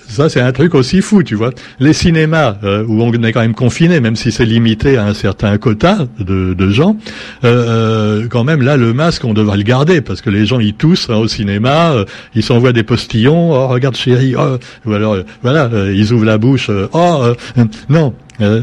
Ça, 0.09 0.27
c'est 0.29 0.41
un 0.41 0.51
truc 0.51 0.75
aussi 0.75 1.01
fou, 1.01 1.23
tu 1.23 1.35
vois. 1.35 1.51
Les 1.79 1.93
cinémas, 1.93 2.57
euh, 2.63 2.83
où 2.87 3.01
on 3.01 3.11
est 3.11 3.31
quand 3.31 3.41
même 3.41 3.53
confiné, 3.53 3.99
même 3.99 4.15
si 4.15 4.31
c'est 4.31 4.45
limité 4.45 4.97
à 4.97 5.05
un 5.05 5.13
certain 5.13 5.57
quota 5.57 6.07
de, 6.19 6.53
de 6.53 6.69
gens, 6.69 6.97
euh, 7.43 8.23
euh, 8.23 8.27
quand 8.27 8.43
même, 8.43 8.61
là, 8.61 8.75
le 8.75 8.93
masque, 8.93 9.23
on 9.25 9.33
devrait 9.33 9.57
le 9.57 9.63
garder, 9.63 10.01
parce 10.01 10.21
que 10.21 10.29
les 10.29 10.45
gens, 10.45 10.59
ils 10.59 10.73
toussent 10.73 11.09
hein, 11.09 11.17
au 11.17 11.27
cinéma, 11.27 11.93
ils 12.35 12.43
s'envoient 12.43 12.73
des 12.73 12.83
postillons, 12.83 13.51
oh, 13.51 13.67
regarde 13.67 13.95
chérie, 13.95 14.35
oh, 14.37 14.57
ou 14.85 14.93
alors, 14.93 15.17
voilà, 15.41 15.69
ils 15.93 16.11
ouvrent 16.11 16.25
la 16.25 16.37
bouche, 16.37 16.69
oh, 16.93 17.33
non. 17.89 18.13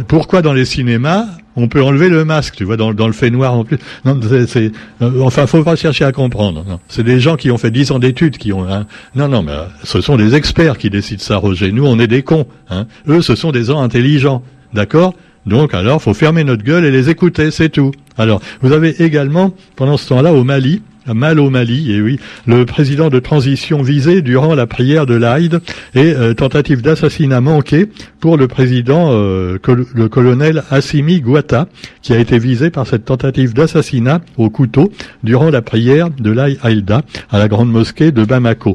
Pourquoi 0.08 0.42
dans 0.42 0.52
les 0.52 0.64
cinémas, 0.64 1.26
on 1.56 1.68
peut 1.68 1.82
enlever 1.82 2.08
le 2.08 2.24
masque, 2.24 2.56
tu 2.56 2.64
vois, 2.64 2.76
dans, 2.76 2.92
dans 2.92 3.06
le 3.06 3.12
fait 3.12 3.30
noir 3.30 3.54
en 3.54 3.64
plus? 3.64 3.78
Non, 4.04 4.18
c'est, 4.46 4.72
euh, 5.02 5.22
enfin, 5.22 5.46
faut 5.46 5.62
pas 5.62 5.76
chercher 5.76 6.04
à 6.04 6.12
comprendre. 6.12 6.64
C'est 6.88 7.02
des 7.02 7.20
gens 7.20 7.36
qui 7.36 7.50
ont 7.50 7.58
fait 7.58 7.70
dix 7.70 7.90
ans 7.90 7.98
d'études 7.98 8.36
qui 8.38 8.52
ont. 8.52 8.68
Hein. 8.68 8.86
Non, 9.14 9.28
non, 9.28 9.42
mais 9.42 9.52
euh, 9.52 9.64
ce 9.82 10.00
sont 10.00 10.16
des 10.16 10.34
experts 10.34 10.78
qui 10.78 10.90
décident 10.90 11.22
ça, 11.22 11.36
Roger. 11.36 11.72
Nous, 11.72 11.86
on 11.86 11.98
est 11.98 12.06
des 12.06 12.22
cons. 12.22 12.46
Hein. 12.70 12.86
Eux, 13.08 13.22
ce 13.22 13.34
sont 13.34 13.52
des 13.52 13.64
gens 13.64 13.80
intelligents, 13.80 14.42
d'accord? 14.74 15.14
Donc, 15.46 15.74
alors, 15.74 16.02
faut 16.02 16.14
fermer 16.14 16.42
notre 16.42 16.64
gueule 16.64 16.84
et 16.84 16.90
les 16.90 17.08
écouter, 17.08 17.50
c'est 17.50 17.68
tout. 17.68 17.92
Alors, 18.18 18.40
vous 18.62 18.72
avez 18.72 19.02
également, 19.02 19.54
pendant 19.76 19.96
ce 19.96 20.08
temps-là, 20.08 20.32
au 20.32 20.42
Mali, 20.42 20.82
mal 21.14 21.38
au 21.40 21.50
Mali, 21.50 21.92
et 21.92 22.00
oui, 22.00 22.18
le 22.46 22.64
président 22.64 23.08
de 23.08 23.18
transition 23.18 23.82
visé 23.82 24.22
durant 24.22 24.54
la 24.54 24.66
prière 24.66 25.06
de 25.06 25.14
l'Aïd 25.14 25.60
et 25.94 26.12
euh, 26.14 26.34
tentative 26.34 26.82
d'assassinat 26.82 27.40
manqué 27.40 27.86
pour 28.20 28.36
le 28.36 28.48
président, 28.48 29.10
euh, 29.12 29.58
le 29.94 30.08
colonel 30.08 30.64
Assimi 30.70 31.20
Guata, 31.20 31.68
qui 32.02 32.12
a 32.12 32.18
été 32.18 32.38
visé 32.38 32.70
par 32.70 32.86
cette 32.86 33.04
tentative 33.04 33.54
d'assassinat 33.54 34.20
au 34.36 34.50
couteau 34.50 34.92
durant 35.22 35.50
la 35.50 35.62
prière 35.62 36.10
de 36.10 36.30
l'Aïd 36.30 36.58
Aïda 36.62 37.02
à 37.30 37.38
la 37.38 37.48
grande 37.48 37.70
mosquée 37.70 38.12
de 38.12 38.24
Bamako. 38.24 38.74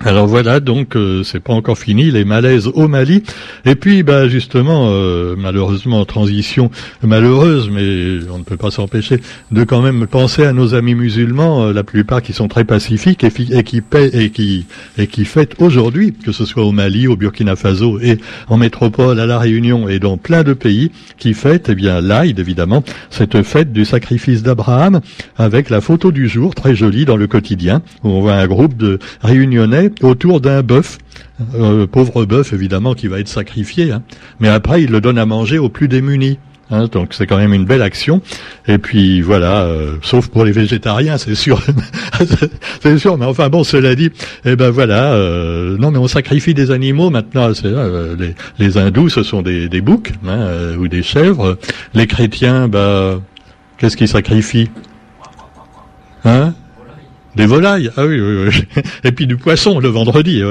Alors 0.00 0.26
voilà, 0.26 0.58
donc 0.60 0.96
euh, 0.96 1.22
c'est 1.22 1.40
pas 1.40 1.52
encore 1.52 1.78
fini 1.78 2.10
les 2.10 2.24
malaises 2.24 2.66
au 2.66 2.88
Mali. 2.88 3.22
Et 3.64 3.74
puis, 3.76 4.02
bah 4.02 4.28
justement, 4.28 4.88
euh, 4.88 5.34
malheureusement, 5.38 6.04
transition 6.04 6.70
malheureuse, 7.02 7.70
mais 7.70 8.18
on 8.30 8.38
ne 8.38 8.42
peut 8.42 8.56
pas 8.56 8.72
s'empêcher 8.72 9.20
de 9.52 9.64
quand 9.64 9.80
même 9.80 10.06
penser 10.06 10.44
à 10.44 10.52
nos 10.52 10.74
amis 10.74 10.94
musulmans, 10.94 11.66
euh, 11.66 11.72
la 11.72 11.84
plupart 11.84 12.22
qui 12.22 12.32
sont 12.32 12.48
très 12.48 12.64
pacifiques 12.64 13.24
et, 13.24 13.30
qui 13.62 13.80
paient 13.80 14.10
et 14.12 14.30
qui 14.30 14.66
et 14.98 15.06
qui 15.06 15.24
fêtent 15.24 15.54
aujourd'hui, 15.60 16.12
que 16.12 16.32
ce 16.32 16.44
soit 16.44 16.64
au 16.64 16.72
Mali, 16.72 17.06
au 17.06 17.16
Burkina 17.16 17.54
Faso 17.54 17.98
et 18.00 18.18
en 18.48 18.56
métropole, 18.56 19.20
à 19.20 19.26
la 19.26 19.38
Réunion 19.38 19.88
et 19.88 20.00
dans 20.00 20.18
plein 20.18 20.42
de 20.42 20.54
pays, 20.54 20.90
qui 21.18 21.34
fêtent, 21.34 21.68
eh 21.70 21.74
bien, 21.74 22.00
l'Aïd 22.00 22.38
évidemment, 22.38 22.82
cette 23.10 23.42
fête 23.42 23.72
du 23.72 23.84
sacrifice 23.84 24.42
d'Abraham, 24.42 25.00
avec 25.38 25.70
la 25.70 25.80
photo 25.80 26.10
du 26.10 26.28
jour 26.28 26.54
très 26.54 26.74
jolie 26.74 27.04
dans 27.04 27.16
le 27.16 27.28
quotidien 27.28 27.80
où 28.02 28.08
on 28.08 28.20
voit 28.20 28.34
un 28.34 28.46
groupe 28.48 28.76
de 28.76 28.98
réunionnais 29.22 29.83
autour 30.02 30.40
d'un 30.40 30.62
bœuf, 30.62 30.98
euh, 31.54 31.86
pauvre 31.86 32.24
bœuf 32.24 32.52
évidemment 32.52 32.94
qui 32.94 33.08
va 33.08 33.20
être 33.20 33.28
sacrifié, 33.28 33.92
hein. 33.92 34.02
mais 34.40 34.48
après 34.48 34.82
il 34.82 34.90
le 34.90 35.00
donne 35.00 35.18
à 35.18 35.26
manger 35.26 35.58
aux 35.58 35.68
plus 35.68 35.88
démunis. 35.88 36.38
Hein, 36.70 36.88
donc 36.90 37.12
c'est 37.12 37.26
quand 37.26 37.36
même 37.36 37.52
une 37.52 37.66
belle 37.66 37.82
action. 37.82 38.22
Et 38.66 38.78
puis 38.78 39.20
voilà, 39.20 39.64
euh, 39.64 39.96
sauf 40.00 40.28
pour 40.28 40.46
les 40.46 40.52
végétariens, 40.52 41.18
c'est 41.18 41.34
sûr, 41.34 41.60
c'est 42.80 42.98
sûr. 42.98 43.18
Mais 43.18 43.26
enfin 43.26 43.50
bon, 43.50 43.64
cela 43.64 43.94
dit, 43.94 44.10
eh 44.46 44.56
ben 44.56 44.70
voilà, 44.70 45.12
euh, 45.12 45.76
non 45.76 45.90
mais 45.90 45.98
on 45.98 46.08
sacrifie 46.08 46.54
des 46.54 46.70
animaux 46.70 47.10
maintenant. 47.10 47.50
les, 48.58 48.78
hindous, 48.78 49.10
ce 49.10 49.22
sont 49.22 49.42
des, 49.42 49.68
des 49.68 49.82
boucs 49.82 50.12
hein, 50.26 50.76
ou 50.78 50.88
des 50.88 51.02
chèvres. 51.02 51.58
Les 51.92 52.06
chrétiens, 52.06 52.66
bah, 52.66 53.20
qu'est-ce 53.76 53.98
qu'ils 53.98 54.08
sacrifient? 54.08 54.70
Hein? 56.24 56.54
Des 57.36 57.46
volailles, 57.46 57.90
ah 57.96 58.06
oui, 58.06 58.20
oui, 58.20 58.48
oui. 58.48 58.82
Et 59.04 59.12
puis 59.12 59.26
du 59.26 59.36
poisson 59.36 59.80
le 59.80 59.88
vendredi. 59.88 60.42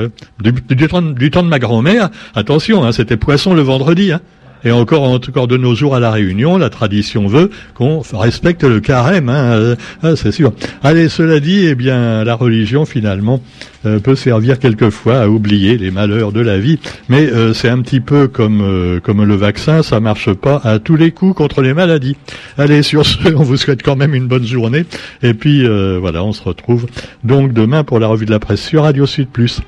Du, 0.41 0.51
du, 0.51 0.87
temps, 0.87 1.01
du, 1.01 1.31
temps, 1.31 1.43
de 1.43 1.47
ma 1.47 1.59
grand-mère, 1.59 2.09
attention, 2.35 2.83
hein, 2.83 2.91
c'était 2.91 3.17
poisson 3.17 3.53
le 3.53 3.61
vendredi. 3.61 4.11
Hein. 4.11 4.21
Et 4.65 4.71
encore, 4.71 5.03
encore 5.03 5.47
de 5.47 5.57
nos 5.57 5.75
jours 5.75 5.95
à 5.95 5.99
la 5.99 6.11
Réunion, 6.11 6.57
la 6.57 6.69
tradition 6.69 7.27
veut 7.27 7.49
qu'on 7.73 8.01
respecte 8.13 8.63
le 8.63 8.79
carême, 8.79 9.29
hein, 9.29 9.53
euh, 9.53 9.75
euh, 10.03 10.15
c'est 10.15 10.31
sûr. 10.31 10.53
Allez, 10.83 11.09
cela 11.09 11.39
dit, 11.39 11.65
eh 11.67 11.75
bien, 11.75 12.23
la 12.23 12.35
religion 12.35 12.85
finalement 12.85 13.41
euh, 13.85 13.99
peut 13.99 14.15
servir 14.15 14.59
quelquefois 14.59 15.19
à 15.19 15.27
oublier 15.27 15.77
les 15.77 15.91
malheurs 15.91 16.31
de 16.31 16.39
la 16.39 16.59
vie, 16.59 16.79
mais 17.09 17.29
c'est 17.53 17.69
un 17.69 17.81
petit 17.81 17.99
peu 17.99 18.27
comme 18.27 18.99
comme 19.03 19.23
le 19.23 19.35
vaccin, 19.35 19.83
ça 19.83 19.99
marche 19.99 20.31
pas 20.33 20.61
à 20.63 20.79
tous 20.79 20.95
les 20.95 21.11
coups 21.11 21.35
contre 21.35 21.61
les 21.61 21.73
maladies. 21.73 22.15
Allez, 22.57 22.83
sur 22.83 23.05
ce, 23.05 23.33
on 23.35 23.43
vous 23.43 23.57
souhaite 23.57 23.83
quand 23.83 23.95
même 23.95 24.15
une 24.15 24.27
bonne 24.27 24.45
journée, 24.45 24.85
et 25.21 25.33
puis 25.33 25.67
voilà, 25.99 26.23
on 26.23 26.31
se 26.31 26.43
retrouve 26.43 26.85
donc 27.23 27.53
demain 27.53 27.83
pour 27.83 27.99
la 27.99 28.07
revue 28.07 28.25
de 28.25 28.31
la 28.31 28.39
presse 28.39 28.61
sur 28.61 28.83
Radio 28.83 29.05
Sud 29.05 29.27
Plus. 29.27 29.61